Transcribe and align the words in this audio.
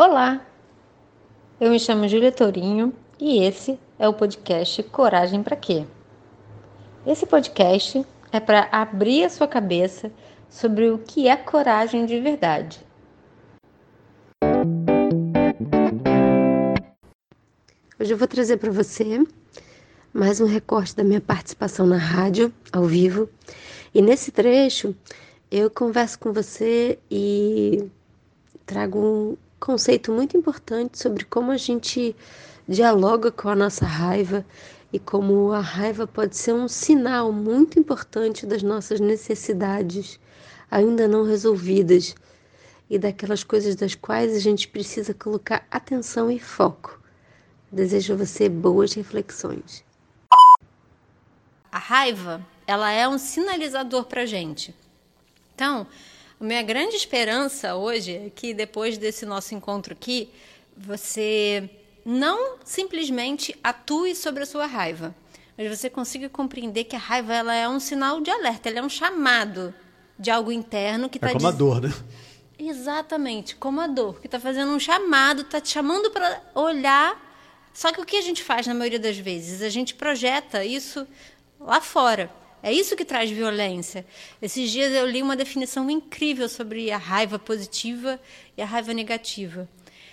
Olá, 0.00 0.46
eu 1.60 1.72
me 1.72 1.80
chamo 1.80 2.06
Júlia 2.06 2.30
Tourinho 2.30 2.94
e 3.18 3.42
esse 3.42 3.76
é 3.98 4.08
o 4.08 4.14
podcast 4.14 4.80
Coragem 4.84 5.42
para 5.42 5.56
Quê? 5.56 5.84
Esse 7.04 7.26
podcast 7.26 8.06
é 8.30 8.38
para 8.38 8.68
abrir 8.70 9.24
a 9.24 9.28
sua 9.28 9.48
cabeça 9.48 10.12
sobre 10.48 10.88
o 10.88 10.98
que 10.98 11.26
é 11.26 11.36
coragem 11.36 12.06
de 12.06 12.20
verdade. 12.20 12.78
Hoje 17.98 18.14
eu 18.14 18.16
vou 18.16 18.28
trazer 18.28 18.58
para 18.58 18.70
você 18.70 19.26
mais 20.14 20.40
um 20.40 20.46
recorte 20.46 20.94
da 20.94 21.02
minha 21.02 21.20
participação 21.20 21.84
na 21.84 21.98
rádio, 21.98 22.54
ao 22.72 22.84
vivo. 22.84 23.28
E 23.92 24.00
nesse 24.00 24.30
trecho 24.30 24.94
eu 25.50 25.68
converso 25.68 26.20
com 26.20 26.32
você 26.32 27.00
e 27.10 27.90
trago 28.64 29.36
conceito 29.60 30.12
muito 30.12 30.36
importante 30.36 30.98
sobre 30.98 31.24
como 31.24 31.50
a 31.50 31.56
gente 31.56 32.14
dialoga 32.66 33.30
com 33.30 33.48
a 33.48 33.56
nossa 33.56 33.86
raiva 33.86 34.44
e 34.92 34.98
como 34.98 35.52
a 35.52 35.60
raiva 35.60 36.06
pode 36.06 36.36
ser 36.36 36.52
um 36.52 36.68
sinal 36.68 37.32
muito 37.32 37.78
importante 37.78 38.46
das 38.46 38.62
nossas 38.62 39.00
necessidades 39.00 40.18
ainda 40.70 41.08
não 41.08 41.24
resolvidas 41.24 42.14
e 42.90 42.98
daquelas 42.98 43.44
coisas 43.44 43.74
das 43.74 43.94
quais 43.94 44.34
a 44.34 44.40
gente 44.40 44.68
precisa 44.68 45.12
colocar 45.12 45.66
atenção 45.70 46.30
e 46.30 46.38
foco. 46.38 47.00
Desejo 47.70 48.14
a 48.14 48.16
você 48.16 48.48
boas 48.48 48.94
reflexões. 48.94 49.84
A 51.70 51.78
raiva, 51.78 52.44
ela 52.66 52.90
é 52.90 53.06
um 53.06 53.18
sinalizador 53.18 54.04
para 54.04 54.24
gente. 54.24 54.74
Então, 55.54 55.86
a 56.40 56.44
minha 56.44 56.62
grande 56.62 56.94
esperança 56.94 57.74
hoje 57.74 58.14
é 58.14 58.30
que 58.30 58.54
depois 58.54 58.96
desse 58.96 59.26
nosso 59.26 59.54
encontro 59.54 59.92
aqui, 59.92 60.30
você 60.76 61.68
não 62.04 62.58
simplesmente 62.64 63.54
atue 63.62 64.14
sobre 64.14 64.44
a 64.44 64.46
sua 64.46 64.66
raiva, 64.66 65.14
mas 65.56 65.76
você 65.76 65.90
consiga 65.90 66.28
compreender 66.28 66.84
que 66.84 66.94
a 66.94 66.98
raiva 66.98 67.34
ela 67.34 67.54
é 67.54 67.68
um 67.68 67.80
sinal 67.80 68.20
de 68.20 68.30
alerta, 68.30 68.68
ela 68.68 68.78
é 68.78 68.82
um 68.82 68.88
chamado 68.88 69.74
de 70.18 70.30
algo 70.30 70.52
interno 70.52 71.08
que 71.08 71.18
está 71.18 71.30
é 71.30 71.32
como 71.32 71.44
diz... 71.44 71.54
a 71.54 71.58
dor, 71.58 71.80
né? 71.82 71.92
Exatamente, 72.58 73.56
como 73.56 73.80
a 73.80 73.86
dor, 73.86 74.20
que 74.20 74.26
está 74.26 74.40
fazendo 74.40 74.72
um 74.72 74.80
chamado, 74.80 75.42
está 75.42 75.60
te 75.60 75.68
chamando 75.68 76.10
para 76.10 76.42
olhar. 76.54 77.26
Só 77.72 77.92
que 77.92 78.00
o 78.00 78.04
que 78.04 78.16
a 78.16 78.22
gente 78.22 78.42
faz 78.42 78.66
na 78.66 78.74
maioria 78.74 78.98
das 78.98 79.16
vezes? 79.16 79.62
A 79.62 79.68
gente 79.68 79.94
projeta 79.94 80.64
isso 80.64 81.06
lá 81.60 81.80
fora. 81.80 82.28
É 82.62 82.72
isso 82.72 82.96
que 82.96 83.04
traz 83.04 83.30
violência. 83.30 84.04
Esses 84.42 84.70
dias 84.70 84.92
eu 84.92 85.06
li 85.06 85.22
uma 85.22 85.36
definição 85.36 85.88
incrível 85.88 86.48
sobre 86.48 86.90
a 86.90 86.96
raiva 86.96 87.38
positiva 87.38 88.20
e 88.56 88.62
a 88.62 88.66
raiva 88.66 88.92
negativa. 88.92 89.68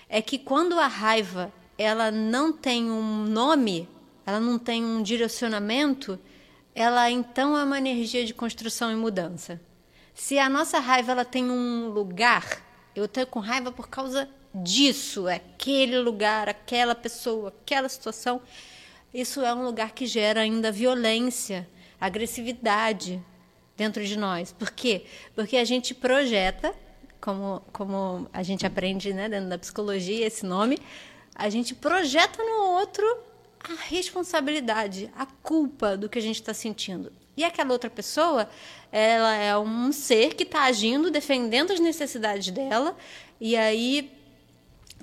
É 0.08 0.22
que 0.22 0.38
quando 0.38 0.80
a 0.80 0.88
raiva 0.88 1.52
ela 1.78 2.12
não 2.12 2.54
tem 2.54 2.90
um 2.90 3.26
nome, 3.26 3.90
ela 4.26 4.40
não 4.40 4.58
tem 4.60 4.84
um 4.84 5.02
direcionamento, 5.02 6.20
ela 6.74 7.10
então 7.10 7.58
é 7.58 7.64
uma 7.64 7.78
energia 7.78 8.26
de 8.26 8.34
construção 8.34 8.92
e 8.92 8.96
mudança. 8.96 9.60
Se 10.14 10.38
a 10.40 10.48
nossa 10.48 10.80
raiva 10.80 11.12
ela 11.12 11.26
tem 11.26 11.50
um 11.50 11.90
lugar, 11.90 12.62
eu 12.96 13.08
tenho 13.08 13.28
com 13.28 13.40
raiva 13.40 13.72
por 13.72 13.90
causa 13.90 14.30
disso, 14.54 15.28
aquele 15.28 16.00
lugar, 16.00 16.48
aquela 16.48 16.96
pessoa, 16.96 17.50
aquela 17.50 17.90
situação, 17.90 18.42
isso 19.14 19.42
é 19.42 19.54
um 19.54 19.66
lugar 19.66 19.92
que 19.92 20.06
gera 20.06 20.42
ainda 20.42 20.72
violência, 20.72 21.68
agressividade 22.00 23.22
dentro 23.76 24.06
de 24.06 24.18
nós. 24.18 24.52
Por 24.52 24.72
quê? 24.72 25.06
Porque 25.36 25.58
a 25.58 25.66
gente 25.66 25.94
projeta, 25.94 26.74
como, 27.20 27.62
como 27.72 28.28
a 28.32 28.44
gente 28.44 28.66
aprende 28.66 29.14
né, 29.14 29.30
dentro 29.30 29.50
da 29.50 29.58
psicologia, 29.58 30.26
esse 30.26 30.46
nome, 30.46 30.78
a 31.36 31.50
gente 31.50 31.76
projeta 31.76 32.42
no 32.44 32.72
outro 32.72 33.06
a 33.60 33.76
responsabilidade, 33.90 35.12
a 35.18 35.26
culpa 35.26 35.98
do 35.98 36.08
que 36.08 36.20
a 36.20 36.22
gente 36.22 36.40
está 36.40 36.54
sentindo. 36.54 37.12
E 37.36 37.44
aquela 37.44 37.74
outra 37.74 37.90
pessoa, 37.90 38.48
ela 38.92 39.36
é 39.36 39.58
um 39.58 39.92
ser 39.92 40.36
que 40.36 40.44
está 40.44 40.64
agindo, 40.64 41.12
defendendo 41.12 41.74
as 41.74 41.80
necessidades 41.80 42.52
dela. 42.52 42.96
E 43.42 43.58
aí 43.58 44.12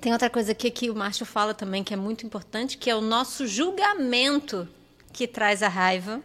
tem 0.00 0.12
outra 0.12 0.30
coisa 0.30 0.52
aqui 0.52 0.70
que 0.70 0.90
o 0.90 0.94
Márcio 0.94 1.26
fala 1.26 1.52
também 1.52 1.84
que 1.84 1.92
é 1.92 1.96
muito 1.96 2.24
importante, 2.24 2.78
que 2.78 2.88
é 2.88 2.96
o 2.96 3.00
nosso 3.00 3.46
julgamento 3.46 4.66
que 5.12 5.26
traz 5.26 5.62
a 5.62 5.68
raiva. 5.68 6.22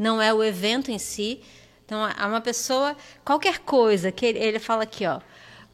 Não 0.00 0.20
é 0.22 0.32
o 0.32 0.42
evento 0.42 0.90
em 0.90 0.98
si. 0.98 1.42
Então, 1.84 2.02
há 2.02 2.26
uma 2.26 2.40
pessoa, 2.40 2.96
qualquer 3.22 3.58
coisa 3.58 4.10
que 4.10 4.24
ele, 4.24 4.38
ele 4.38 4.58
fala 4.58 4.84
aqui, 4.84 5.04
ó, 5.04 5.20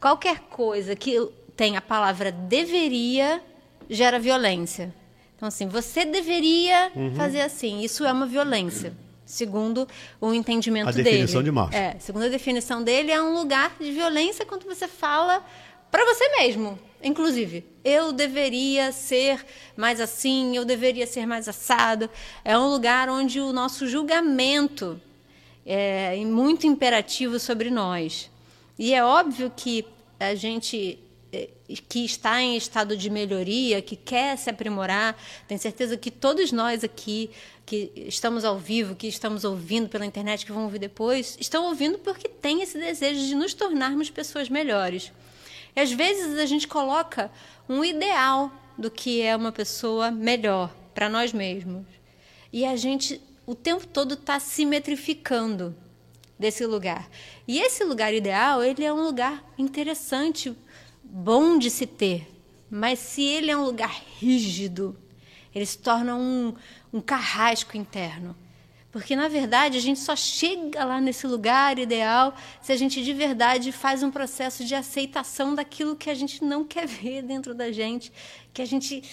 qualquer 0.01 0.39
coisa 0.49 0.97
que 0.97 1.17
tem 1.55 1.77
a 1.77 1.81
palavra 1.81 2.29
deveria 2.29 3.41
gera 3.89 4.19
violência. 4.19 4.93
Então, 5.37 5.47
assim, 5.47 5.69
você 5.69 6.03
deveria 6.03 6.91
uhum. 6.93 7.15
fazer 7.15 7.39
assim. 7.39 7.81
Isso 7.81 8.03
é 8.03 8.11
uma 8.11 8.25
violência 8.25 8.93
segundo 9.25 9.87
o 10.19 10.33
entendimento 10.33 10.91
dele. 10.91 11.01
A 11.01 11.11
definição 11.11 11.41
dele. 11.41 11.51
de 11.51 11.51
Marx. 11.51 11.75
É, 11.75 11.95
segundo 11.99 12.25
a 12.25 12.29
definição 12.29 12.83
dele, 12.83 13.11
é 13.11 13.21
um 13.21 13.33
lugar 13.33 13.75
de 13.79 13.91
violência 13.91 14.45
quando 14.45 14.65
você 14.65 14.89
fala 14.89 15.41
para 15.89 16.03
você 16.03 16.27
mesmo, 16.39 16.77
inclusive. 17.03 17.63
Eu 17.83 18.11
deveria 18.11 18.91
ser 18.91 19.45
mais 19.75 20.01
assim, 20.01 20.55
eu 20.55 20.65
deveria 20.65 21.07
ser 21.07 21.25
mais 21.25 21.47
assado. 21.47 22.09
É 22.43 22.57
um 22.57 22.69
lugar 22.69 23.09
onde 23.09 23.39
o 23.39 23.53
nosso 23.53 23.87
julgamento 23.87 24.99
é 25.65 26.17
muito 26.25 26.65
imperativo 26.65 27.39
sobre 27.39 27.69
nós. 27.69 28.29
E 28.79 28.93
é 28.93 29.03
óbvio 29.03 29.51
que 29.55 29.85
a 30.19 30.33
gente 30.35 30.99
é, 31.31 31.49
que 31.89 32.05
está 32.05 32.41
em 32.41 32.55
estado 32.55 32.95
de 32.95 33.09
melhoria, 33.09 33.81
que 33.81 33.95
quer 33.95 34.37
se 34.37 34.49
aprimorar. 34.49 35.17
Tenho 35.47 35.59
certeza 35.59 35.97
que 35.97 36.09
todos 36.09 36.51
nós 36.51 36.83
aqui, 36.83 37.29
que 37.65 37.91
estamos 37.95 38.45
ao 38.45 38.57
vivo, 38.57 38.95
que 38.95 39.07
estamos 39.07 39.43
ouvindo 39.43 39.89
pela 39.89 40.05
internet, 40.05 40.45
que 40.45 40.51
vão 40.53 40.63
ouvir 40.63 40.79
depois, 40.79 41.37
estão 41.39 41.65
ouvindo 41.65 41.99
porque 41.99 42.29
tem 42.29 42.61
esse 42.61 42.77
desejo 42.77 43.25
de 43.27 43.35
nos 43.35 43.53
tornarmos 43.53 44.09
pessoas 44.09 44.47
melhores. 44.47 45.11
E 45.75 45.79
às 45.79 45.91
vezes 45.91 46.37
a 46.39 46.45
gente 46.45 46.67
coloca 46.67 47.31
um 47.67 47.83
ideal 47.83 48.51
do 48.77 48.89
que 48.91 49.21
é 49.21 49.35
uma 49.35 49.51
pessoa 49.51 50.11
melhor 50.11 50.73
para 50.93 51.09
nós 51.09 51.33
mesmos. 51.33 51.85
E 52.51 52.65
a 52.65 52.75
gente 52.75 53.21
o 53.47 53.55
tempo 53.55 53.87
todo 53.87 54.15
está 54.15 54.41
se 54.41 54.65
metrificando 54.65 55.73
desse 56.37 56.65
lugar. 56.65 57.09
E 57.47 57.59
esse 57.59 57.81
lugar 57.85 58.13
ideal, 58.13 58.61
ele 58.61 58.83
é 58.83 58.91
um 58.91 59.05
lugar 59.05 59.41
interessante 59.57 60.53
bom 61.01 61.57
de 61.57 61.69
se 61.69 61.87
ter, 61.87 62.27
mas 62.69 62.99
se 62.99 63.23
ele 63.23 63.49
é 63.49 63.55
um 63.55 63.63
lugar 63.63 64.03
rígido, 64.19 64.97
ele 65.55 65.65
se 65.65 65.77
torna 65.77 66.15
um, 66.15 66.53
um 66.91 66.99
carrasco 66.99 67.77
interno. 67.77 68.35
Porque, 68.97 69.15
na 69.15 69.27
verdade, 69.27 69.77
a 69.77 69.79
gente 69.79 69.99
só 69.99 70.15
chega 70.15 70.83
lá 70.83 70.99
nesse 70.99 71.27
lugar 71.27 71.77
ideal 71.77 72.35
se 72.59 72.71
a 72.71 72.75
gente 72.75 73.03
de 73.03 73.13
verdade 73.13 73.71
faz 73.71 74.01
um 74.01 74.09
processo 74.09 74.65
de 74.65 74.73
aceitação 74.73 75.53
daquilo 75.53 75.95
que 75.95 76.09
a 76.09 76.15
gente 76.15 76.43
não 76.43 76.65
quer 76.65 76.87
ver 76.87 77.21
dentro 77.21 77.53
da 77.53 77.71
gente. 77.71 78.11
Que 78.51 78.59
a 78.59 78.65
gente. 78.65 79.03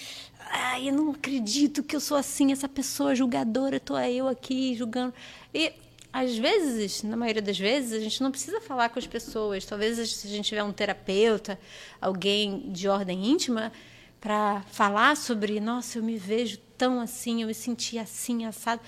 Ai, 0.49 0.89
eu 0.89 0.93
não 0.93 1.11
acredito 1.11 1.83
que 1.83 1.95
eu 1.95 1.99
sou 1.99 2.17
assim, 2.17 2.51
essa 2.51 2.67
pessoa 2.67 3.13
julgadora, 3.13 3.77
estou 3.77 3.99
eu 3.99 4.27
aqui 4.27 4.73
julgando. 4.73 5.13
E 5.53 5.71
às 6.11 6.35
vezes, 6.35 7.03
na 7.03 7.15
maioria 7.15 7.43
das 7.43 7.59
vezes, 7.59 7.93
a 7.93 7.99
gente 7.99 8.23
não 8.23 8.31
precisa 8.31 8.59
falar 8.61 8.89
com 8.89 8.97
as 8.97 9.05
pessoas. 9.05 9.65
Talvez 9.65 9.97
se 10.09 10.25
a 10.25 10.31
gente 10.31 10.47
tiver 10.49 10.63
um 10.63 10.73
terapeuta, 10.73 11.59
alguém 12.01 12.71
de 12.71 12.87
ordem 12.87 13.23
íntima, 13.23 13.71
para 14.19 14.63
falar 14.71 15.15
sobre, 15.15 15.59
nossa, 15.59 15.99
eu 15.99 16.03
me 16.03 16.17
vejo 16.17 16.57
tão 16.75 16.99
assim, 16.99 17.43
eu 17.43 17.47
me 17.47 17.53
senti 17.53 17.99
assim, 17.99 18.45
assado. 18.45 18.81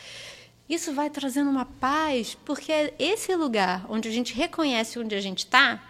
Isso 0.69 0.93
vai 0.93 1.09
trazendo 1.09 1.49
uma 1.49 1.65
paz, 1.65 2.35
porque 2.45 2.71
é 2.71 2.93
esse 2.99 3.33
lugar 3.35 3.85
onde 3.89 4.09
a 4.09 4.11
gente 4.11 4.33
reconhece 4.33 4.99
onde 4.99 5.15
a 5.15 5.21
gente 5.21 5.39
está 5.39 5.81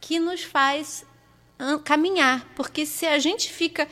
que 0.00 0.18
nos 0.18 0.42
faz 0.42 1.04
caminhar. 1.84 2.46
Porque 2.54 2.84
se 2.84 3.06
a 3.06 3.18
gente 3.18 3.50
fica 3.52 3.88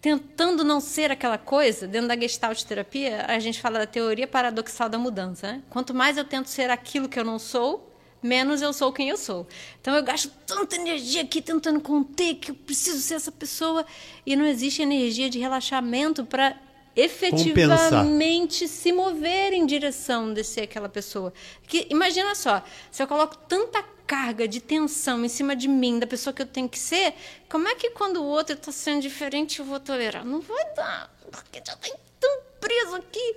tentando 0.00 0.62
não 0.62 0.80
ser 0.80 1.10
aquela 1.10 1.38
coisa, 1.38 1.86
dentro 1.86 2.08
da 2.08 2.16
Gestalt 2.16 2.62
terapia, 2.62 3.24
a 3.26 3.38
gente 3.38 3.60
fala 3.60 3.80
da 3.80 3.86
teoria 3.86 4.26
paradoxal 4.26 4.88
da 4.88 4.98
mudança. 4.98 5.52
Né? 5.52 5.62
Quanto 5.70 5.94
mais 5.94 6.16
eu 6.16 6.24
tento 6.24 6.46
ser 6.46 6.70
aquilo 6.70 7.08
que 7.08 7.18
eu 7.18 7.24
não 7.24 7.38
sou, 7.38 7.92
menos 8.22 8.62
eu 8.62 8.72
sou 8.72 8.92
quem 8.92 9.08
eu 9.08 9.16
sou. 9.16 9.46
Então 9.80 9.94
eu 9.94 10.02
gasto 10.02 10.30
tanta 10.46 10.76
energia 10.76 11.22
aqui 11.22 11.40
tentando 11.40 11.80
conter 11.80 12.34
que 12.34 12.50
eu 12.50 12.54
preciso 12.54 13.00
ser 13.00 13.14
essa 13.14 13.32
pessoa 13.32 13.86
e 14.24 14.36
não 14.36 14.44
existe 14.44 14.82
energia 14.82 15.30
de 15.30 15.38
relaxamento 15.38 16.24
para 16.24 16.56
efetivamente 16.96 18.60
Compensar. 18.60 18.68
se 18.68 18.92
mover 18.92 19.52
em 19.52 19.66
direção 19.66 20.32
de 20.32 20.42
ser 20.42 20.62
aquela 20.62 20.88
pessoa. 20.88 21.32
Que 21.68 21.86
imagina 21.90 22.34
só, 22.34 22.64
se 22.90 23.02
eu 23.02 23.06
coloco 23.06 23.36
tanta 23.36 23.84
carga 24.06 24.48
de 24.48 24.60
tensão 24.60 25.24
em 25.24 25.28
cima 25.28 25.54
de 25.54 25.68
mim, 25.68 25.98
da 25.98 26.06
pessoa 26.06 26.32
que 26.32 26.40
eu 26.40 26.46
tenho 26.46 26.68
que 26.68 26.78
ser, 26.78 27.14
como 27.48 27.68
é 27.68 27.74
que 27.74 27.90
quando 27.90 28.22
o 28.22 28.24
outro 28.24 28.54
está 28.54 28.72
sendo 28.72 29.02
diferente 29.02 29.58
eu 29.58 29.66
vou 29.66 29.78
tolerar? 29.78 30.24
Não 30.24 30.40
vai 30.40 30.74
dar, 30.74 31.14
porque 31.30 31.60
já 31.64 31.74
está 31.74 31.96
tão 32.18 32.40
preso 32.60 32.96
aqui. 32.96 33.36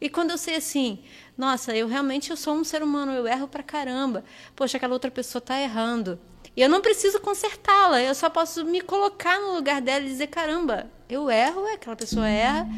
E 0.00 0.08
quando 0.08 0.30
eu 0.30 0.38
sei 0.38 0.56
assim, 0.56 1.02
nossa, 1.36 1.76
eu 1.76 1.88
realmente 1.88 2.30
eu 2.30 2.36
sou 2.36 2.54
um 2.54 2.64
ser 2.64 2.82
humano, 2.82 3.12
eu 3.12 3.26
erro 3.26 3.48
pra 3.48 3.62
caramba. 3.62 4.24
Poxa, 4.54 4.76
aquela 4.76 4.94
outra 4.94 5.10
pessoa 5.10 5.40
está 5.40 5.60
errando. 5.60 6.18
E 6.56 6.62
eu 6.62 6.68
não 6.68 6.80
preciso 6.80 7.20
consertá-la, 7.20 8.02
eu 8.02 8.14
só 8.14 8.30
posso 8.30 8.64
me 8.64 8.80
colocar 8.80 9.38
no 9.40 9.54
lugar 9.54 9.80
dela 9.80 10.04
e 10.04 10.08
dizer: 10.08 10.28
caramba, 10.28 10.90
eu 11.14 11.30
erro, 11.30 11.66
é, 11.66 11.74
aquela 11.74 11.96
pessoa 11.96 12.28
erra. 12.28 12.68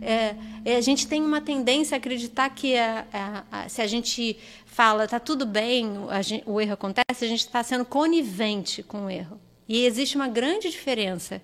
É, 0.00 0.34
é, 0.64 0.76
a 0.76 0.80
gente 0.80 1.08
tem 1.08 1.22
uma 1.22 1.40
tendência 1.40 1.96
a 1.96 1.98
acreditar 1.98 2.48
que 2.50 2.76
a, 2.76 3.06
a, 3.12 3.44
a, 3.50 3.68
se 3.68 3.82
a 3.82 3.86
gente 3.86 4.38
fala 4.64 5.08
tá 5.08 5.18
tudo 5.18 5.44
bem, 5.44 5.92
gente, 6.22 6.44
o 6.46 6.60
erro 6.60 6.74
acontece, 6.74 7.24
a 7.24 7.28
gente 7.28 7.40
está 7.40 7.62
sendo 7.62 7.84
conivente 7.84 8.82
com 8.82 9.06
o 9.06 9.10
erro. 9.10 9.40
E 9.68 9.84
existe 9.84 10.16
uma 10.16 10.28
grande 10.28 10.70
diferença 10.70 11.42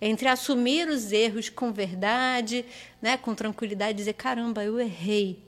entre 0.00 0.26
assumir 0.26 0.88
os 0.88 1.12
erros 1.12 1.48
com 1.48 1.72
verdade, 1.72 2.64
né, 3.00 3.16
com 3.16 3.34
tranquilidade, 3.36 3.96
dizer 3.96 4.14
caramba, 4.14 4.64
eu 4.64 4.80
errei. 4.80 5.40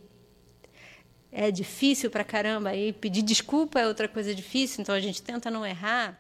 É 1.32 1.50
difícil 1.50 2.08
para 2.08 2.22
caramba 2.22 2.72
e 2.76 2.92
pedir 2.92 3.22
desculpa 3.22 3.80
é 3.80 3.88
outra 3.88 4.06
coisa 4.06 4.32
difícil, 4.32 4.80
então 4.80 4.94
a 4.94 5.00
gente 5.00 5.20
tenta 5.20 5.50
não 5.50 5.66
errar. 5.66 6.16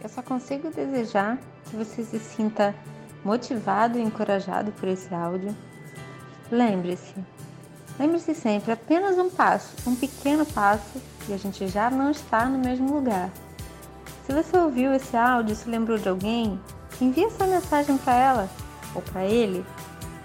Eu 0.00 0.08
só 0.08 0.22
consigo 0.22 0.70
desejar 0.70 1.38
que 1.64 1.76
você 1.76 2.04
se 2.04 2.20
sinta 2.20 2.74
motivado 3.24 3.98
e 3.98 4.02
encorajado 4.02 4.70
por 4.72 4.88
esse 4.88 5.12
áudio. 5.12 5.54
Lembre-se, 6.50 7.14
lembre-se 7.98 8.34
sempre, 8.34 8.72
apenas 8.72 9.18
um 9.18 9.28
passo, 9.28 9.74
um 9.86 9.96
pequeno 9.96 10.46
passo 10.46 11.02
e 11.28 11.34
a 11.34 11.36
gente 11.36 11.66
já 11.66 11.90
não 11.90 12.10
está 12.10 12.46
no 12.46 12.58
mesmo 12.58 12.94
lugar. 12.94 13.28
Se 14.24 14.32
você 14.32 14.56
ouviu 14.56 14.94
esse 14.94 15.16
áudio 15.16 15.52
e 15.52 15.56
se 15.56 15.68
lembrou 15.68 15.98
de 15.98 16.08
alguém, 16.08 16.60
envie 17.00 17.24
essa 17.24 17.46
mensagem 17.46 17.98
para 17.98 18.14
ela 18.14 18.50
ou 18.94 19.02
para 19.02 19.24
ele 19.24 19.64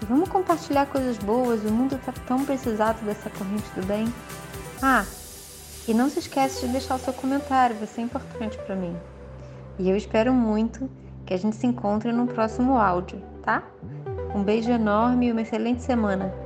e 0.00 0.04
vamos 0.04 0.28
compartilhar 0.28 0.86
coisas 0.86 1.18
boas. 1.18 1.64
O 1.64 1.70
mundo 1.70 1.96
está 1.96 2.12
tão 2.26 2.44
precisado 2.44 3.04
dessa 3.04 3.28
corrente 3.30 3.68
do 3.74 3.84
bem. 3.86 4.12
Ah, 4.80 5.04
e 5.88 5.92
não 5.92 6.08
se 6.08 6.20
esqueça 6.20 6.66
de 6.66 6.72
deixar 6.72 6.94
o 6.94 6.98
seu 6.98 7.12
comentário, 7.12 7.76
vai 7.76 7.86
ser 7.86 8.02
importante 8.02 8.56
para 8.58 8.76
mim. 8.76 8.96
E 9.78 9.90
eu 9.90 9.96
espero 9.96 10.32
muito 10.32 10.88
que 11.26 11.34
a 11.34 11.36
gente 11.36 11.56
se 11.56 11.66
encontre 11.66 12.12
no 12.12 12.26
próximo 12.26 12.76
áudio, 12.78 13.20
tá? 13.42 13.62
Um 14.34 14.42
beijo 14.42 14.70
enorme 14.70 15.28
e 15.28 15.32
uma 15.32 15.42
excelente 15.42 15.82
semana. 15.82 16.43